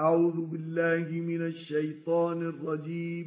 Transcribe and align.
أعوذ 0.00 0.40
بالله 0.40 1.10
من 1.10 1.46
الشيطان 1.46 2.42
الرجيم. 2.42 3.26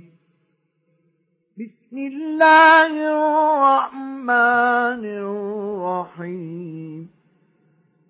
بسم 1.58 1.98
الله 1.98 2.98
الرحمن 2.98 5.06
الرحيم. 6.06 7.10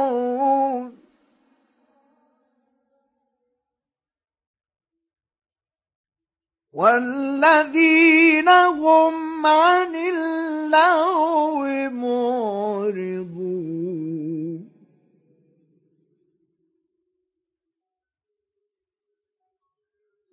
والذين 6.73 8.49
هم 8.49 9.47
عن 9.47 9.95
اللغو 9.95 11.91
معرضون. 11.91 13.33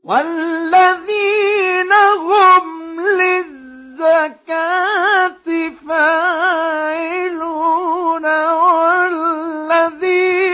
والذين 0.10 1.92
هم 2.18 2.66
للزكاة 3.22 4.58
فاعلون 5.88 7.46
والذين 8.54 10.49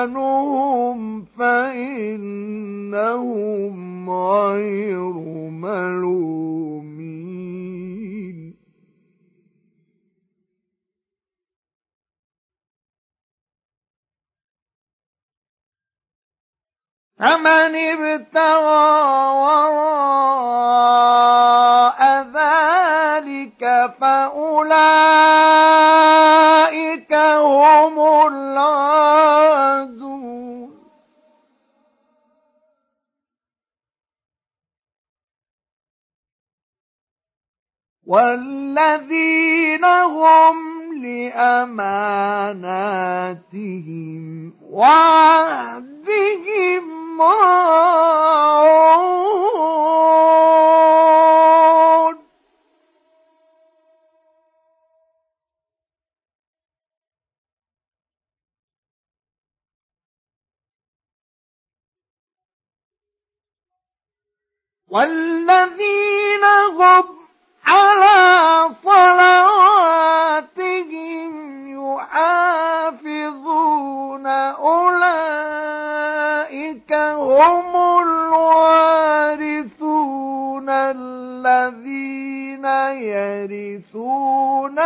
أيمانهم 0.04 1.24
فإنهم 1.38 2.54
غير 4.10 5.02
ملومين 5.50 6.93
فمن 17.18 17.76
ابتغى 17.76 18.94
وراء 19.42 20.34
ذلك 22.34 23.62
فأولئك 24.00 24.74
هم 27.14 27.98
العادون. 28.26 29.74
والذين 38.06 39.84
هم 39.84 40.56
لأماناتهم 41.02 42.14
وعهدهم 44.70 45.84
راعون 47.20 48.74
والذين 64.88 66.44
هم 66.78 67.04
على 67.66 68.70
صلواتهم 68.84 70.14
يحافظون 71.68 73.24
أولئك 76.54 76.92
هم 76.92 77.76
الوارثون 78.02 78.68
الذين 80.70 82.64
يرثون 83.02 84.78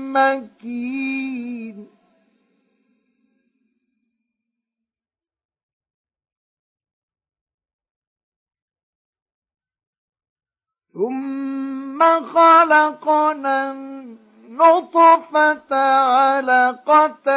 مكين 0.13 1.87
ثم 10.93 11.99
خلقنا 12.25 13.71
النطفة 13.71 15.75
علقة 15.75 17.27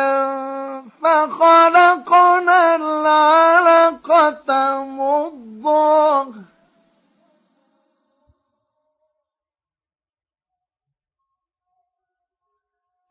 فخلقنا 1.03 2.77
العلقة 2.77 4.85
مضغة. 4.85 6.54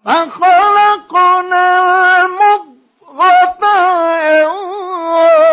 فخلقنا 0.06 1.66
المضغة 2.26 3.66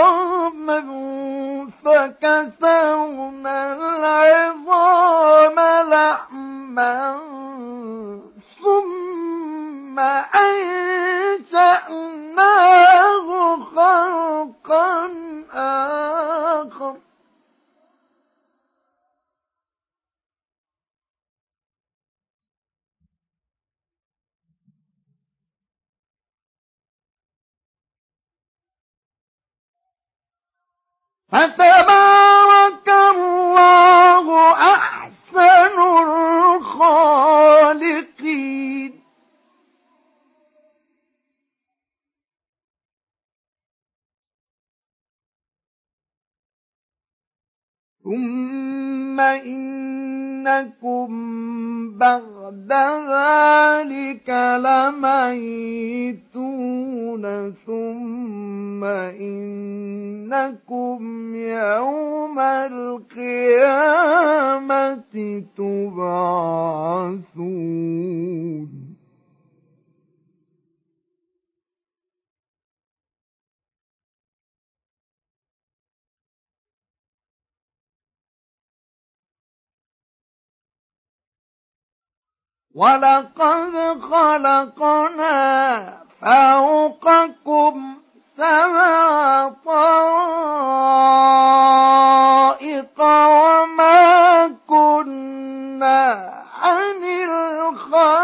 عظاما 0.01 0.81
فكسونا 1.85 3.57
العظام 3.73 5.59
لحما 5.91 6.97
ثم 8.63 9.99
أنشأناه 12.01 13.29
خلقا 13.75 15.00
فتبارك 31.33 32.89
الله 32.89 34.53
أحسن 34.53 35.77
الخالقين. 37.73 39.00
ثم 48.11 49.21
إنكم 49.21 51.09
بعد 51.99 52.73
ذلك 53.11 54.29
لميتون 54.65 56.45
ثم 57.67 58.85
إنكم 59.25 61.01
يوم 61.37 62.39
القيامة 62.39 63.81
تبعثون 65.57 67.31
ولقد 82.75 84.01
خلقنا 84.11 86.01
فوقكم 86.21 87.95
سبع 88.37 89.49
طرائق 89.65 90.31
وما 93.01 94.49
كنا 94.69 96.31
عن 96.63 97.05
الخلق 97.05 98.20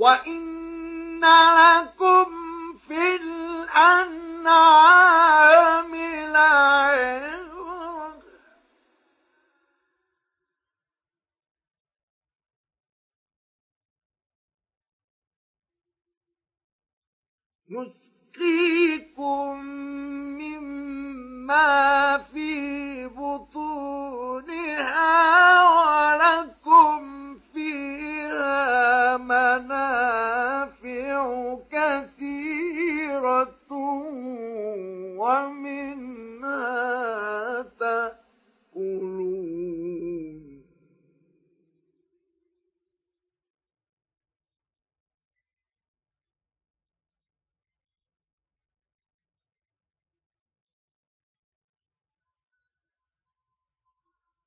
وإن 0.00 1.20
لكم 1.20 2.26
في 2.88 3.16
الأنعام 3.16 4.40
لعبرة 6.32 7.60
نسقيكم 18.30 19.56
مما 20.40 22.18
في 22.18 23.06
بطونها 23.06 24.70
ولكم 25.64 26.19
تأكلون. 37.80 39.50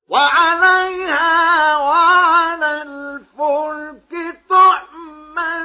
وعليها 0.08 1.78
وعلى 1.78 2.82
الفلك 2.82 4.12
تحملون. 4.50 5.64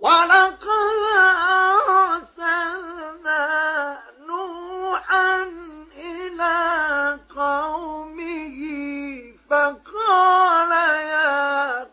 ولقد 0.00 1.02
أرسلنا 1.88 3.44
نوحا 4.26 5.42
إلى 5.96 7.18
قومه 7.36 8.58
فقال 9.50 10.70
يا 11.06 11.89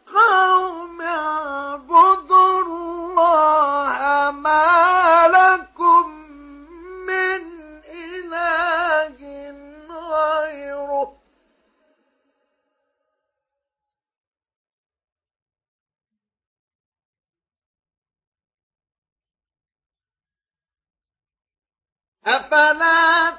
أفلا 22.27 23.31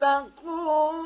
تتقون؟ 0.00 1.04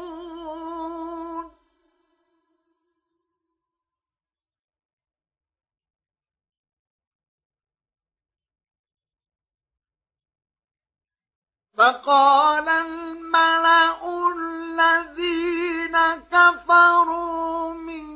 فقال 11.78 12.68
الملأ 12.68 13.98
الذين 14.34 15.96
كفروا 16.32 17.74
من 17.74 18.06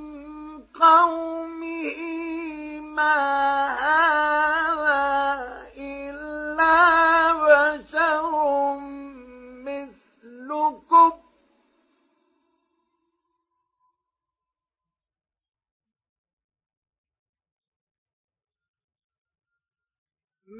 قومه 0.80 1.98
ما 2.80 3.81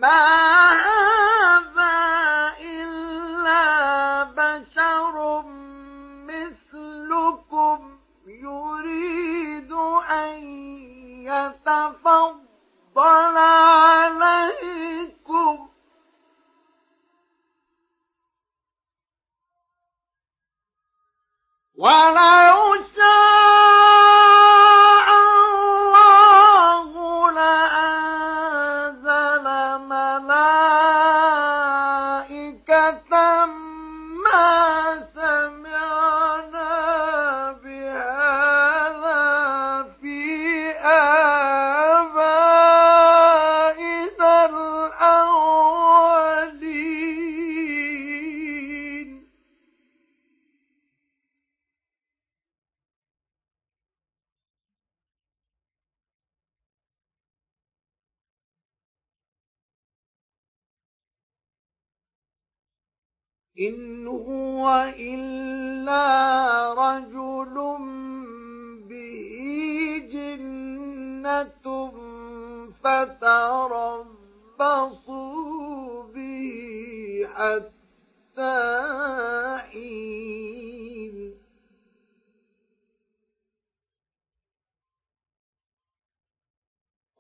ما 0.03 0.73
هذا 0.73 1.95
إلا 2.61 3.63
بشر 4.25 5.43
مثلكم 6.27 7.99
يريد 8.27 9.73
أن 10.11 10.43
يتفضل 11.23 12.41
عليكم 13.97 14.89
ولو 21.77 22.75
إن 22.75 23.62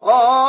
قال 0.02 0.41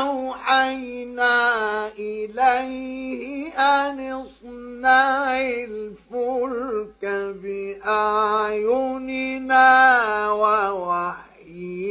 فأوحينا 0.00 1.88
إليه 1.88 3.52
أن 3.52 4.12
اصنع 4.12 5.40
الفلك 5.40 7.04
بأعيننا 7.84 8.70
ووحينا. 10.32 11.90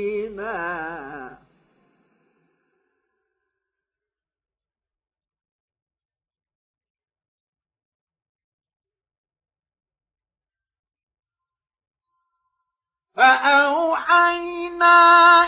فأوحينا 13.16 14.98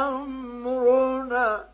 أمرنا 0.03 1.65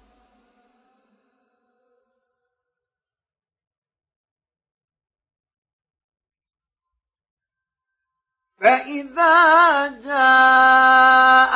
فإذا 8.62 9.88
جاء 9.88 11.56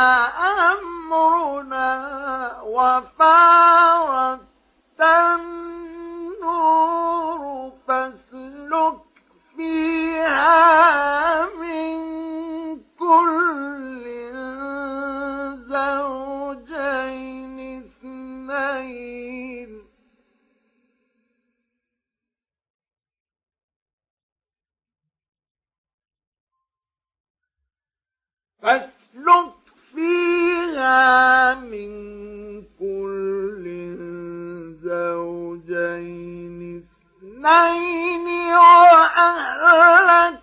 أمرنا 0.72 2.09
وفارت 2.80 4.40
النور 5.02 6.62
فاسلك 7.88 9.00
فيها 9.56 11.46
من 11.46 12.00
كل 13.00 14.04
زوجين 15.68 17.58
اثنين. 17.84 19.72
فاسلك 28.62 29.54
فيها 29.94 31.56
من 31.56 32.39
كل 32.80 33.66
زوجين 34.84 36.60
اثنين 37.22 38.28
وأهلك 38.92 40.39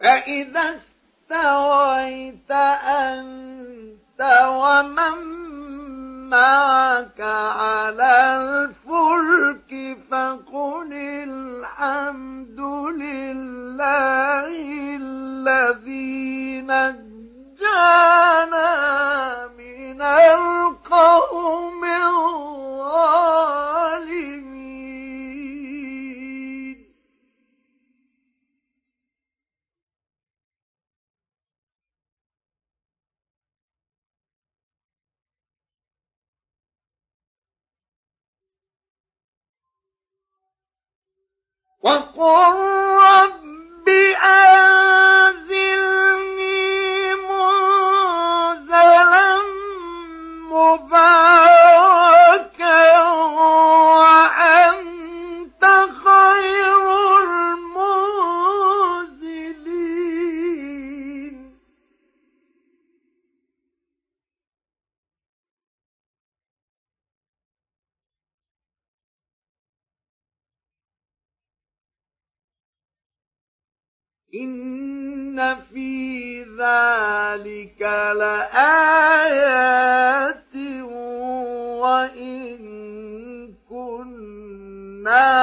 فإذا 0.00 0.60
استويت 1.30 2.50
أنت 2.50 4.20
ومن 4.48 5.18
معك 6.28 7.20
على 7.20 8.36
الفلك 8.36 9.98
فقل 10.10 10.92
الحمد 11.28 12.60
لله 13.00 14.46
الذي 14.96 16.60
نجانا 16.60 18.39
وقل 41.82 42.56
رب 43.00 43.88
أنزلني 45.50 47.14
منزلا 47.94 48.90
مباركا 50.50 51.49
إن 74.34 75.56
في 75.72 76.42
ذلك 76.42 77.82
لآيات 78.16 79.36
وإن 81.82 82.58
كنا 83.68 85.40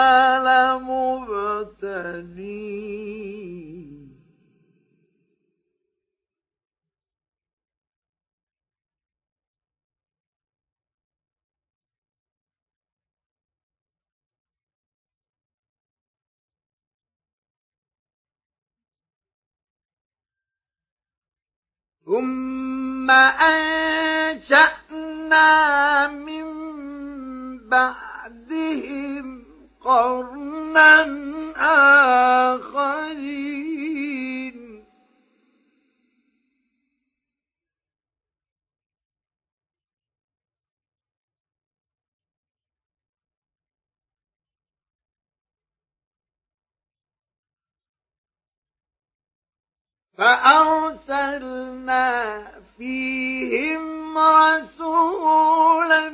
لمبتلين 1.67 3.06
ثم 22.07 23.11
أنشأنا 24.31 25.27
من 26.07 26.47
بعدهم 27.69 29.43
قرنا 29.81 31.03
آخرين 32.53 34.06
فأرسلنا 50.17 52.07
فيهم 52.77 54.17
رسولا 54.17 56.09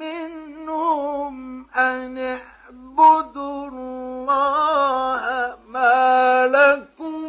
منهم 0.00 1.66
أن 1.76 2.18
اعبدوا 2.18 3.68
الله 3.68 5.56
ما 5.68 6.46
لكم 6.46 7.20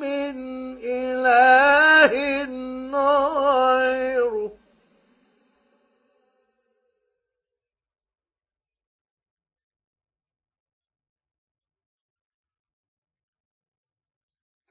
من 0.00 0.34
إله 0.84 2.44
غيره. 2.94 4.43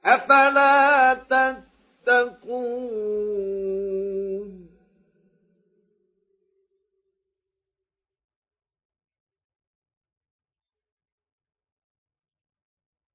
أفلا 0.04 1.14
تتقون؟ 2.04 3.14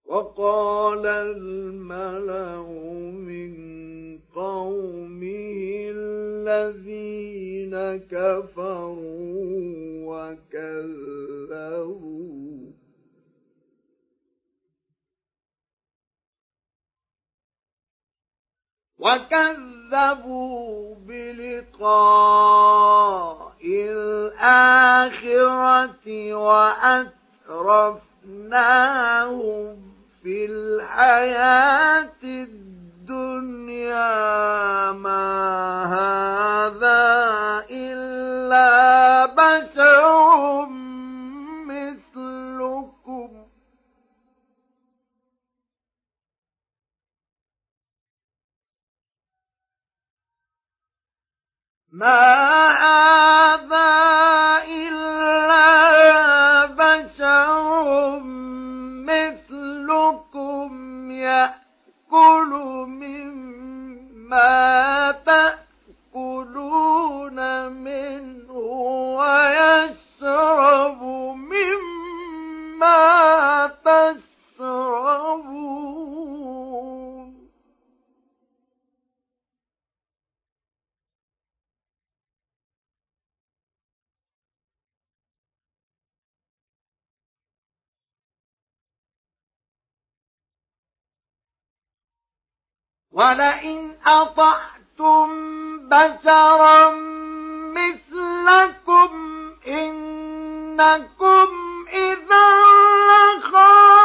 وقال 0.10 1.06
الملأ 1.06 2.62
من 3.12 3.54
قومه 4.36 5.89
الذين 5.95 7.75
كفروا 8.10 9.30
وكذبوا 10.10 11.30
وكذبوا 19.10 20.95
بلقاء 21.08 21.89
الآخرة 23.89 25.13
وأترفناهم 26.34 27.10
في 30.24 30.45
الحياة 30.45 32.24
الدنيا. 32.24 32.69
ما 34.91 35.86
هذا 35.86 37.00
إلا 37.72 39.26
بشر. 39.26 39.78
ما 51.99 52.71
هذا 52.79 53.91
إلا 54.67 55.65
بشر 56.65 58.19
مثلكم 59.09 60.71
يأكل 61.12 62.51
مما 62.88 64.51
تأكلون 66.15 67.39
منه 67.71 68.53
ويشرب 69.19 71.03
مما 71.35 72.99
ولئن 93.19 93.95
أطعتم 94.05 95.27
بشرا 95.89 96.89
مثلكم 97.75 99.12
إنكم 99.67 101.47
إذا 101.93 102.49
لخاسرون. 103.39 103.99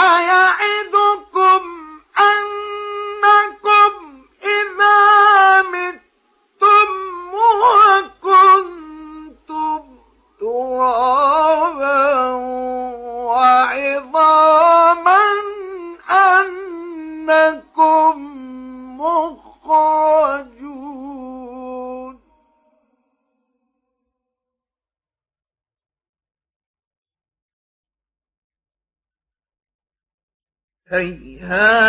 أيعدكم 0.00 1.62
أنكم 2.18 2.87
هيهات 31.47 31.86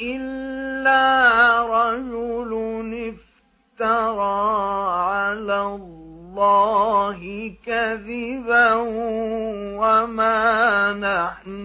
إلا 0.00 1.02
رجل 1.66 3.14
افترى 3.14 4.40
على 4.90 5.60
الله 5.62 7.20
كذبا 7.66 8.74
وما 9.80 10.92
نحن 10.92 11.61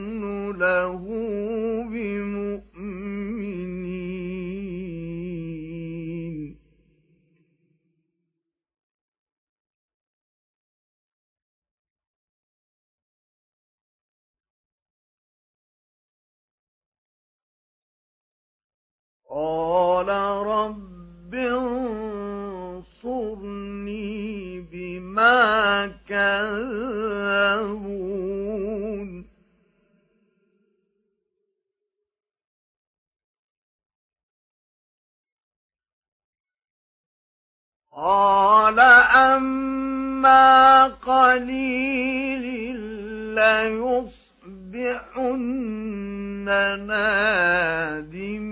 ليصبحن 44.57 46.45
نادمين 46.87 48.47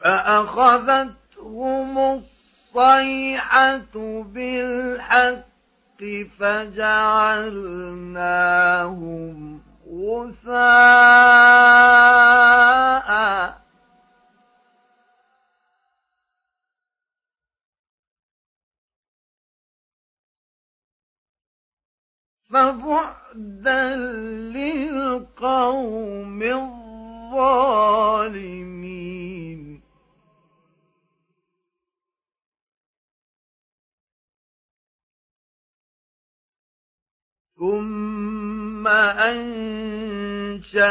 فأخذتهم 0.00 1.98
الصيحة 1.98 4.22
بالحق 4.22 5.46
فجعلناهم 6.38 7.76
غثاء. 9.86 11.26
فبعدا 22.50 23.96
للقوم 24.56 26.42
الظالمين. 26.42 26.96
ثم 37.58 38.86
أنشأنا 40.76 40.84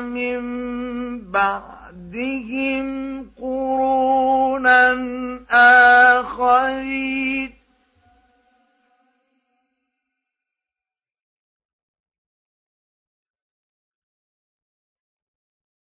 من 0.00 0.40
بعدهم 1.30 2.86
قرونا 3.38 4.92
آخرين 6.20 7.52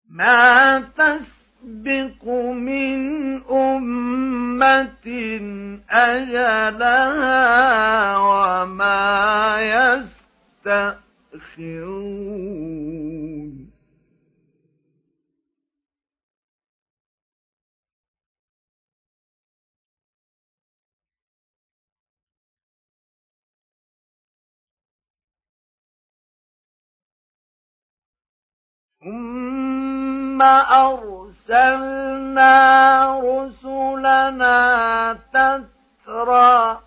ما 0.08 0.78
تسبق 1.64 2.28
من 2.52 3.42
أمة 3.50 5.06
أجلها 5.90 7.38
وما 8.18 9.56
يستأخرون 10.66 11.84
ثم 29.04 30.42
أرسلنا 31.50 33.20
رسلنا 33.20 34.58
تترى. 35.32 36.80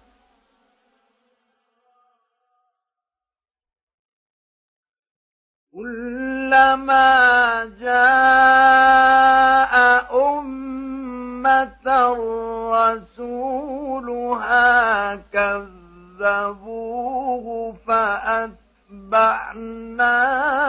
كلما 5.73 7.05
جاء 7.79 9.73
أمة 10.39 11.87
رسولها 12.73 14.65
كذبوه 15.15 16.65
فأتبعنا 17.87 19.27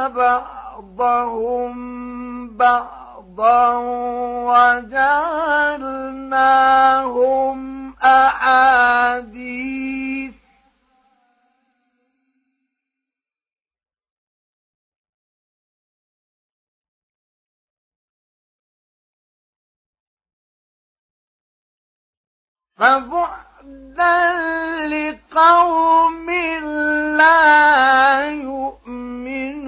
بعضهم 0.08 1.78
بعضا. 2.56 3.07
وجعلناهم 3.38 5.18
أحاديث. 8.02 9.68
فبعدا 22.76 24.32
لقوم 24.88 26.30
لا 27.18 28.30
يؤمنون. 28.30 29.58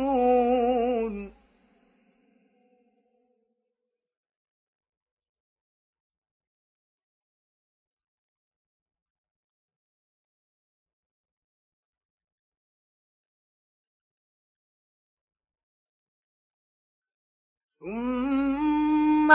ثم 17.80 19.30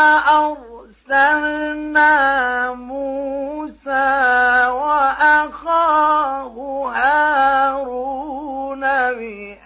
أرسلنا 1.08 2.14
موسى 2.74 3.90
وأخاه 4.70 6.54
هارون 6.96 8.82
بآياتنا 9.14 9.66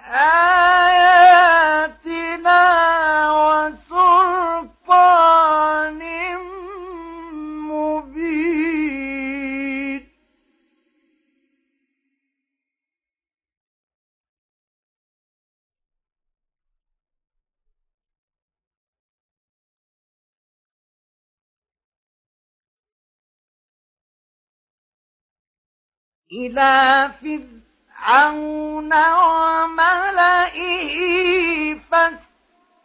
إلى 26.31 27.11
فرعون 27.21 28.93
وملئه 29.13 30.95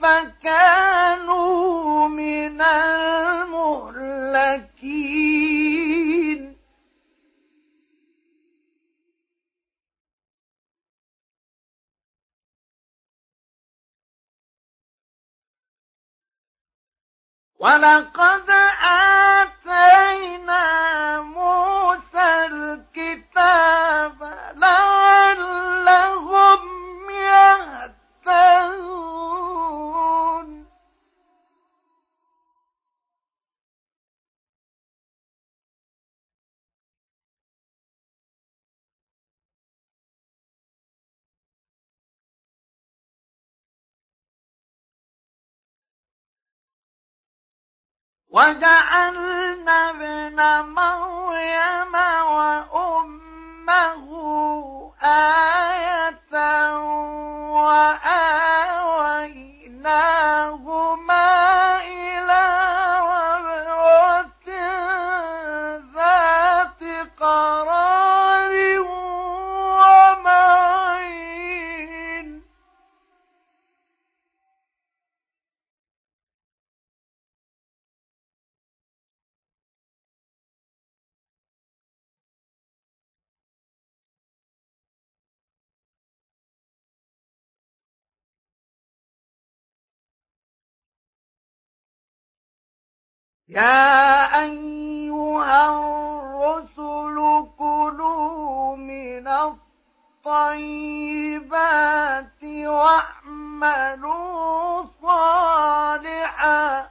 فكانوا 0.00 1.40
من 2.08 2.60
المهلكين. 2.60 3.70
ولقد 17.60 18.50
آتينا 19.40 20.64
موسى 21.20 22.46
الكتاب 22.46 24.16
لعلهم 24.56 26.00
وجعلنا 48.30 49.90
ابن 49.90 50.38
مريم 50.70 51.94
وأمه 52.34 53.29
آية 55.02 56.14
وآويناهما 60.00 61.39
يا 93.50 94.40
أيها 94.42 95.70
الرسل 95.70 97.16
كلوا 97.58 98.76
من 98.76 99.28
الطيبات 100.26 100.94
واعملوا 102.64 104.10
صالحا. 105.02 106.90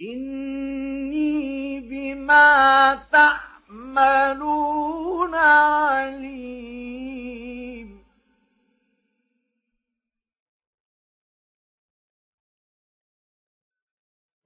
إني 0.00 1.80
بما 1.80 2.94
تعملون 3.12 3.47
عليم. 5.34 6.78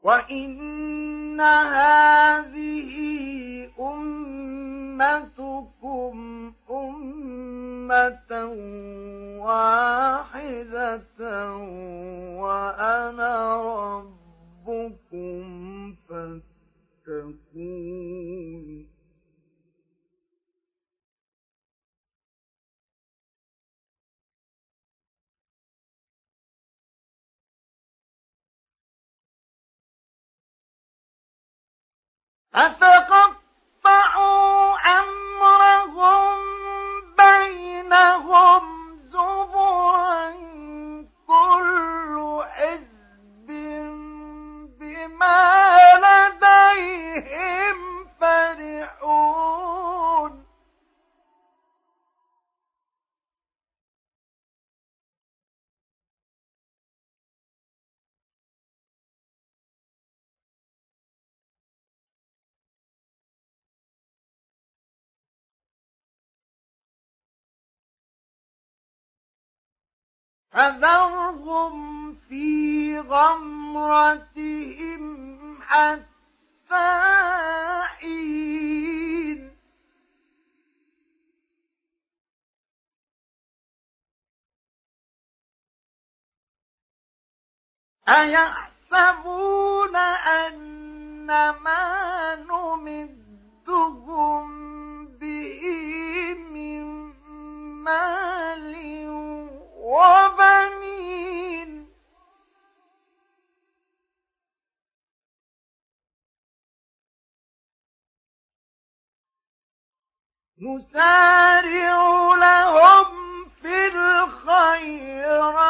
وإن 0.02 1.40
هذه 1.40 2.92
أمتكم 3.80 5.32
أمة 6.70 8.44
واحدة 9.38 11.02
وأنا 12.36 13.62
ربكم 14.66 15.42
فاتقون. 17.06 18.91
فتقطعوا 32.52 34.42
أمرهم 34.98 36.38
بينهم 37.18 38.64
زبرا 39.12 40.32
كل 41.26 42.42
حزب 42.50 43.46
بما 44.80 45.81
فذرهم 70.52 72.14
في 72.28 72.98
غمرتهم 72.98 74.52
حتى 75.62 77.02
حين. 77.98 79.52
أيحسبون 88.08 89.96
أن 89.96 91.26
ما 91.50 92.34
نمدهم 92.34 93.92
به 95.06 95.62
من 96.50 96.82
مال 97.84 99.01
وبنين. 99.92 101.70
نسارع 110.58 112.34
لهم 112.34 113.44
في 113.62 113.86
الخيرات. 113.86 115.62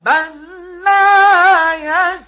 بل 0.00 0.82
لا 0.84 1.74
يشعرون 1.74 2.22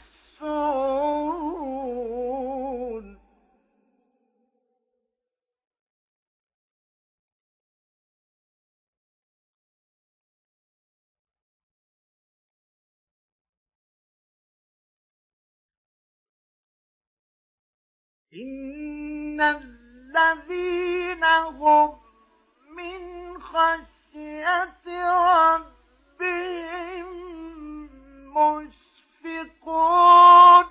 إن 18.35 19.41
الذين 19.41 21.25
هم 21.25 21.97
من 22.71 23.39
خشية 23.43 24.75
ربهم 25.55 27.09
مشفقون 29.25 30.65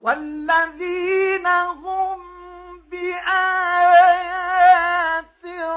والذين 0.00 1.46
هم 1.46 2.20
بآيات 2.90 4.38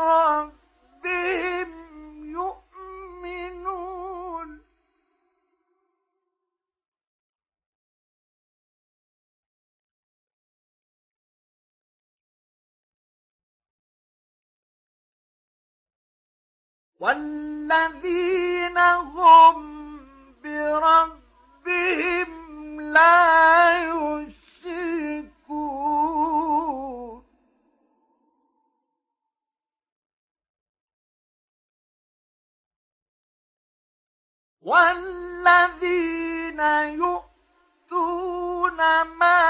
ربهم 0.07 1.69
يؤمنون. 2.25 2.61
والذين 16.99 18.77
هم 18.77 19.57
بربهم 20.43 22.40
لا 22.93 23.77
يشركون. 23.77 24.41
والذين 34.61 36.59
يؤتون 36.99 38.77
ما 39.01 39.41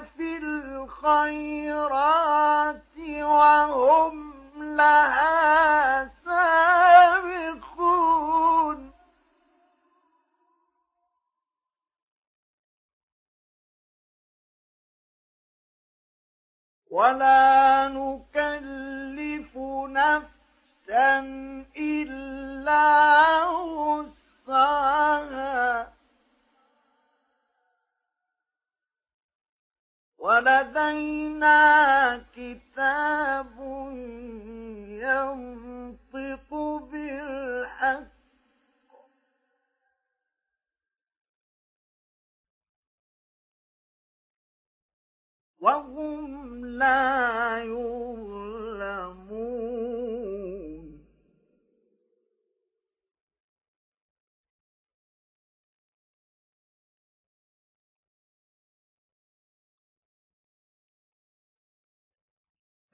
في 0.00 0.36
الخيرات 0.36 2.02
وهم 3.22 4.34
لها 4.76 6.10
سابقون. 6.24 7.70
ولا 16.90 17.88
نكلف 17.88 19.56
نفسا 19.88 20.39
إلا 21.76 22.86
وسعها 24.48 24.90
ولدينا 30.18 31.58
كتاب 32.36 33.56
ينطق 35.02 36.54
بالحق 36.92 38.10
وهم 45.60 46.66
لا 46.66 47.58
يظلمون 47.62 48.49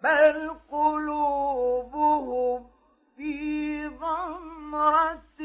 بل 0.06 0.38
قلوبهم 0.72 2.66
في 3.16 3.86
غمرة 3.86 5.40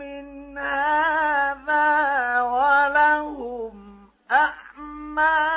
من 0.00 0.58
هذا 0.58 2.42
ولهم 2.42 4.08
أعمال 4.30 5.51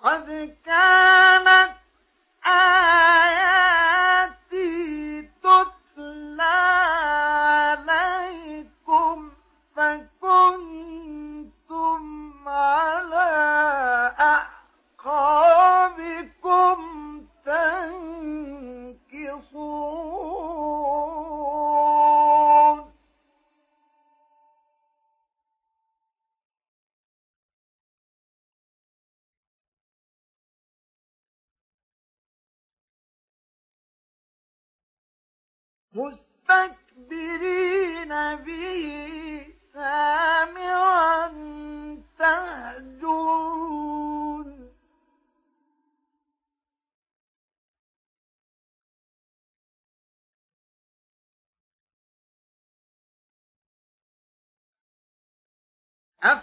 قد 0.00 0.56
كانت 0.64 1.70
آه 2.46 3.07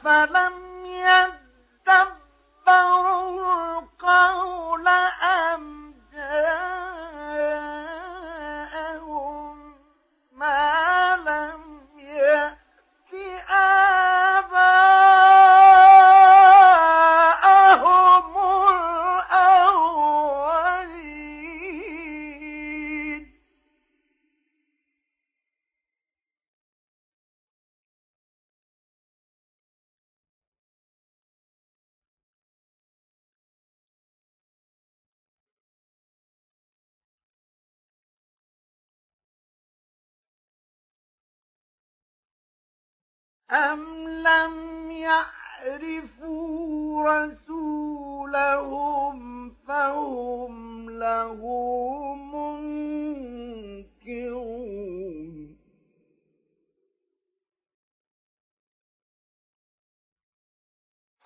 فلا 0.06 0.35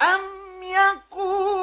أم 0.01 0.63
يقول 0.63 1.58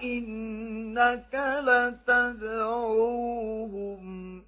وإنك 0.00 1.34
لتدعوهم 2.08 4.00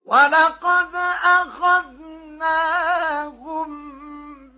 ولقد 0.08 0.96
أخذناهم 1.24 2.48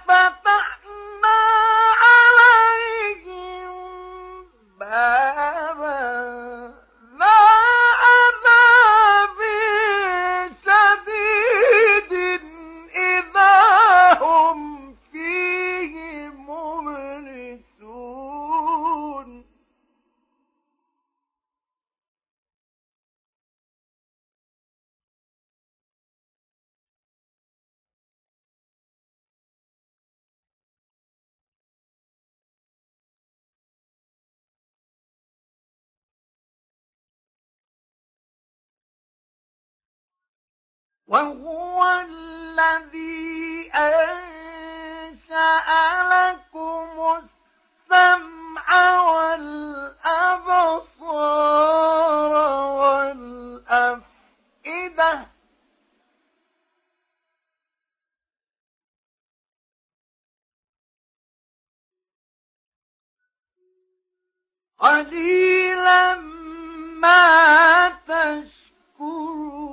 وهو 41.08 41.84
الذي 42.08 43.70
أنشأ 43.74 45.28
لكم 46.12 47.22
السمع 47.88 48.68
والأبصار 49.00 49.92
والأفئدة. 53.70 54.08
قليلا 64.78 66.14
ما 67.00 67.88
تشكرون. 67.88 69.67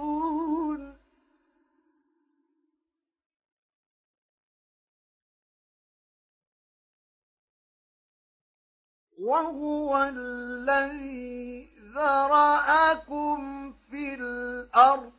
وهو 9.26 9.98
الذي 9.98 11.70
ذرأكم 11.96 13.74
في 13.74 14.14
الأرض. 14.14 15.14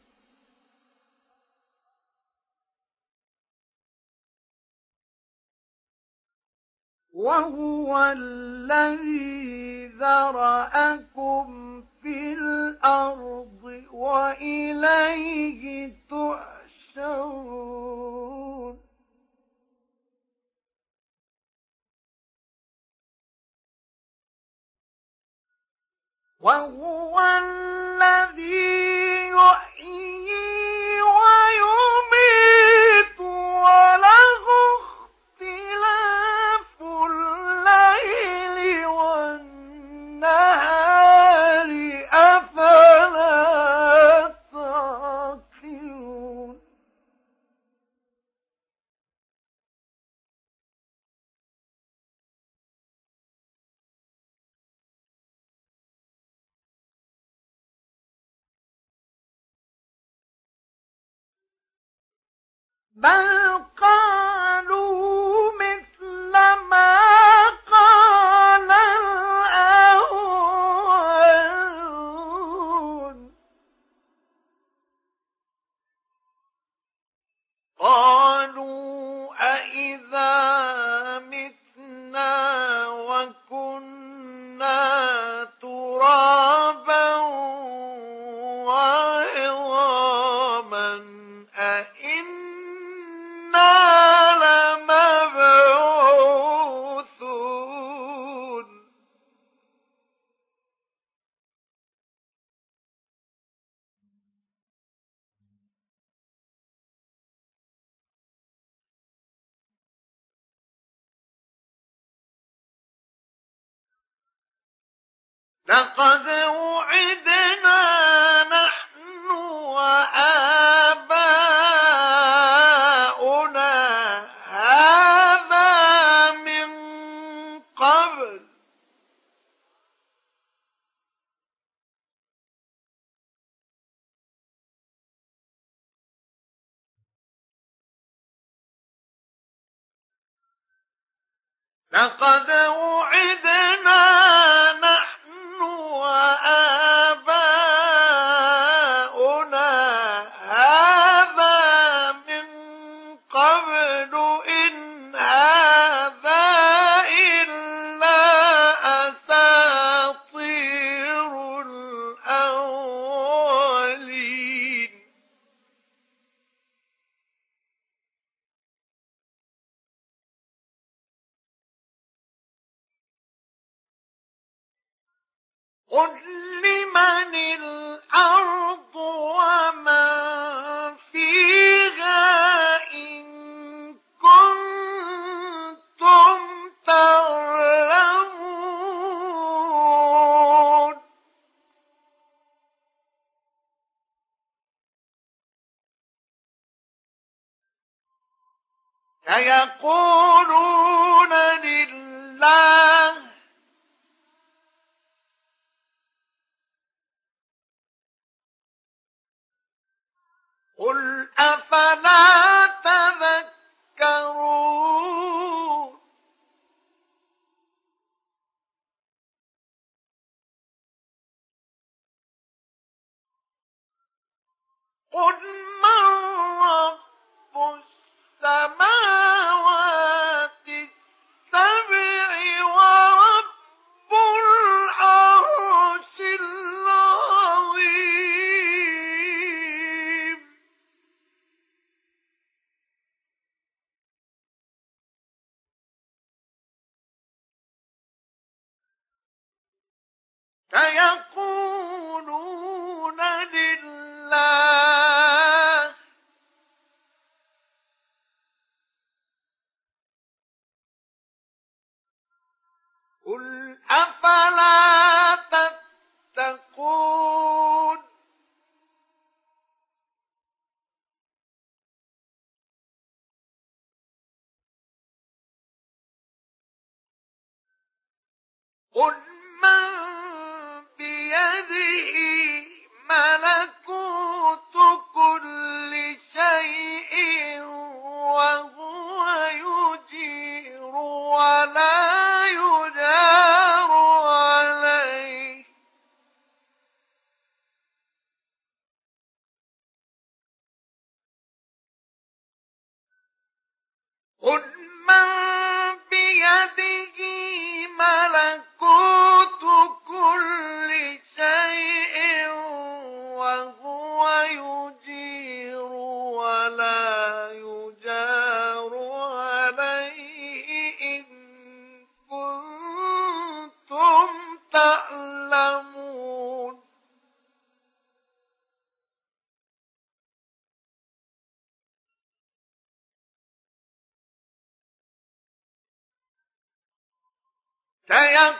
وهو 7.12 8.12
الذي 8.16 9.86
ذرأكم 9.86 11.82
في 12.02 12.32
الأرض 12.32 13.84
وإليه 13.92 15.92
تحشرون. 16.94 18.85
وهو 26.40 27.20
الذي 27.20 29.28
يحيي 29.28 31.02
ويميت 31.02 33.20
وله 33.20 34.15
بل 62.96 63.08
قالوا 63.76 64.05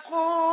سيقولون 0.06 0.45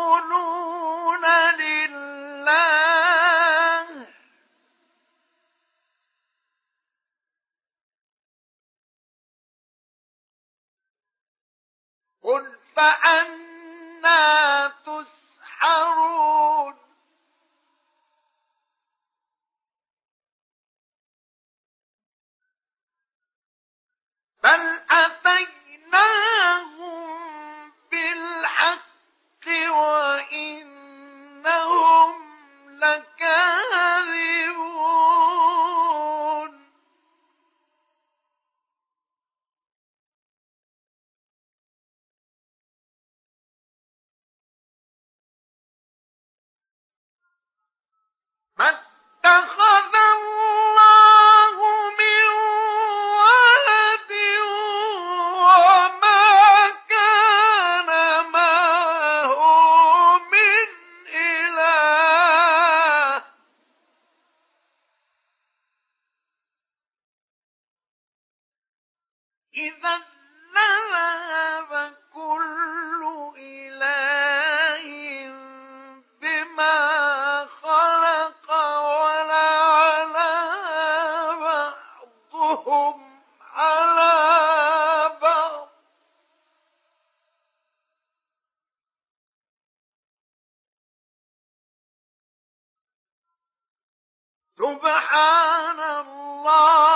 سبحان 94.64 95.80
الله. 95.80 96.93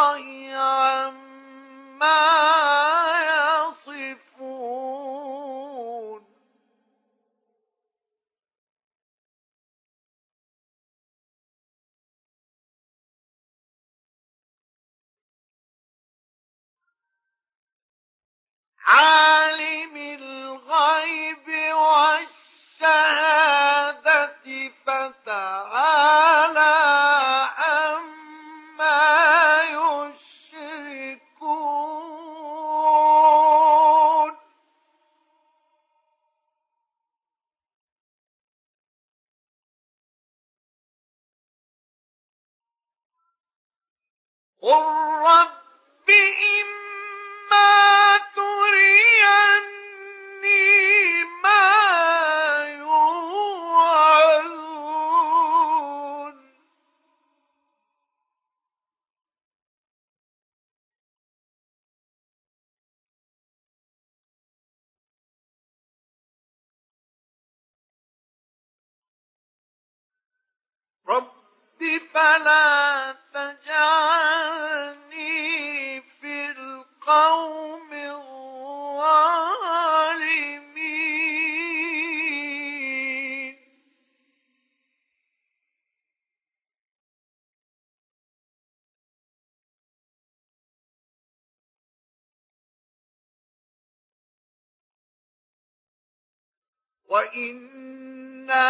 وإنا 97.17 98.69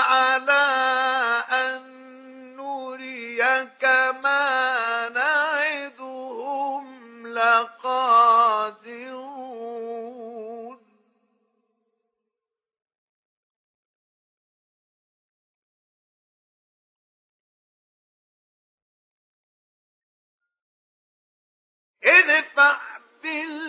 على 0.00 0.64
أن 1.50 1.82
نريك 2.56 3.84
ما 4.22 5.08
نعدهم 5.08 6.86
لقادرون 7.26 8.38
ادفع 22.04 22.80
بال 23.22 23.67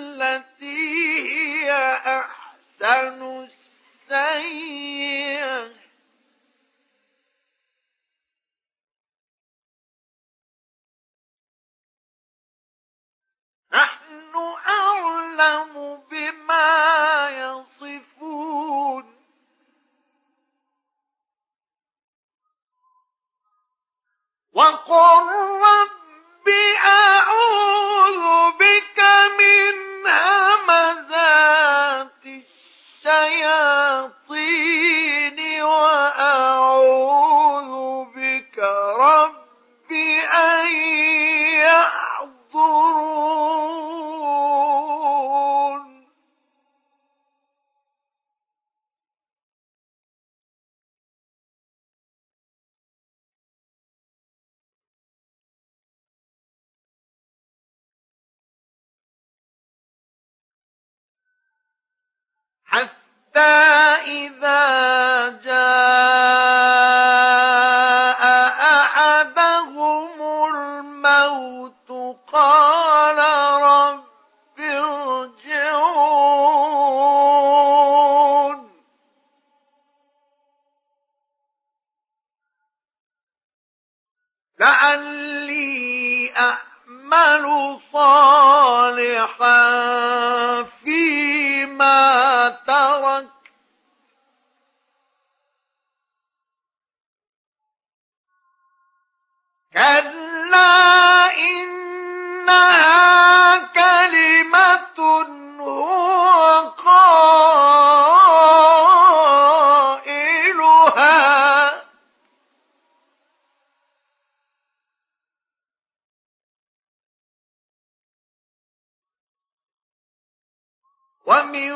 ومن 121.29 121.71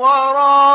وراءه 0.00 0.73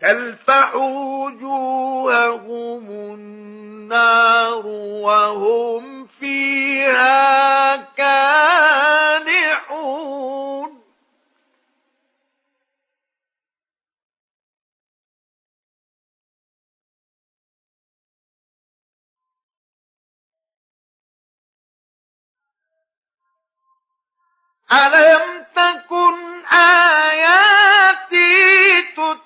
تلفح 0.00 0.74
وجوههم 0.74 2.46
النار 2.90 4.66
وهم 4.66 6.06
فيها 6.06 7.76
كالحون 7.76 8.36
ألم 24.72 25.46
تكن 25.54 26.44
آياتي 26.56 27.56
تكذبون 28.82 29.25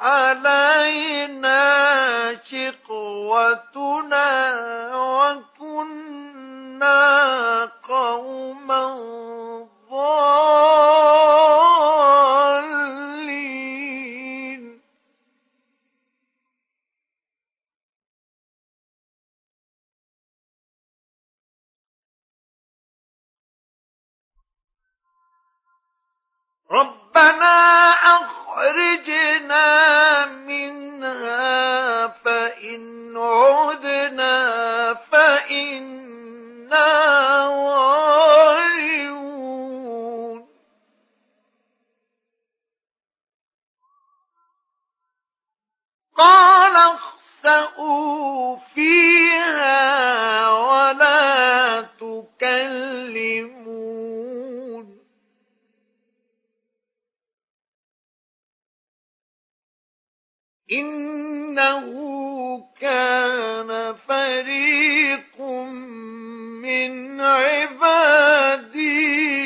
علينا 0.00 1.62
شقوتنا 2.44 4.28
وكنا 4.96 6.36
قوما 7.88 8.84
ضالين. 9.90 10.16
ربنا 26.70 27.56
أخرجنا 28.56 30.26
منها 30.26 32.06
فإن 32.06 33.16
عدنا 33.16 34.94
فإنا 35.12 36.86
ظالمون 38.28 39.26
قال 46.16 46.76
اخسئوا 46.76 48.56
فيها 48.74 50.05
إنه 60.80 61.86
كان 62.80 63.94
فريق 64.08 65.40
من 66.62 67.20
عبادي 67.20 68.76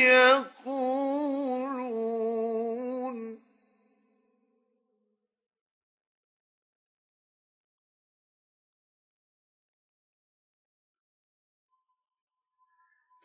يقولون. 0.04 1.20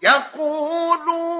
يقولون 0.03 1.35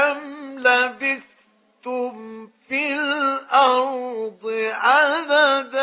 كم 0.00 0.58
لبثتم 0.58 2.46
في 2.68 2.92
الأرض 2.92 4.70
عدد 4.72 5.76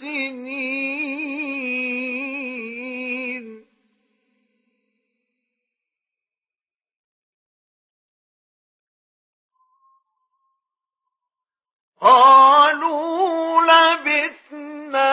سنين 0.00 1.22
قالوا 12.00 13.62
لبثنا 13.62 15.12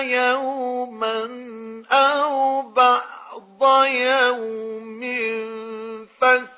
يوما 0.00 1.18
أو 1.90 2.62
بعض 2.62 3.62
يوم 3.86 5.02
العادين 5.02 6.57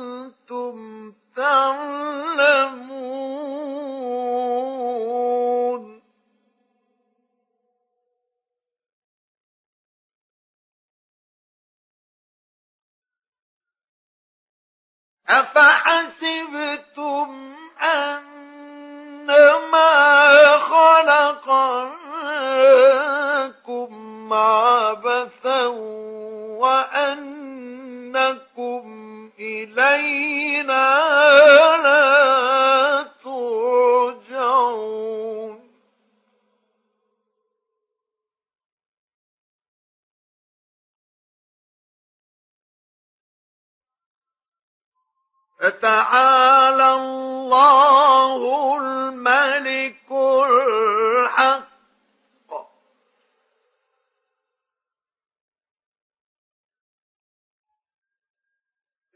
تعلمون 1.35 2.81
أفحسبتم 15.81 17.29
أنما 17.81 19.37
خلقناكم 20.57 22.01
عبثا 24.33 25.65
وأنكم 26.61 27.61
إلينا 29.39 30.99
لا 31.83 33.03
ترجعون. 33.23 34.91
فتعالى 45.59 46.89
الله 46.93 48.77
الملك 48.77 50.11
الحق. 50.11 51.70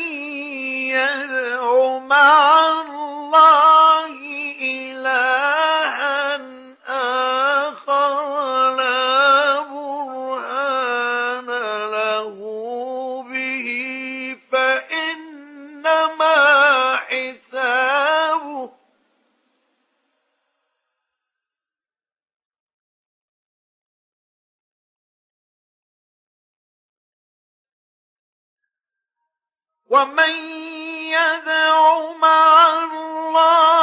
يدع 0.91 1.97
مع 1.99 2.81
الله 2.81 3.86
ومن 29.97 30.33
يدع 31.09 31.75
مع 32.21 32.69
الله 32.83 33.76